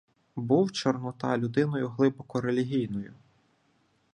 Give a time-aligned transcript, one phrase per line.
[0.35, 3.13] Був Чорнота людиною глибоко релігійною.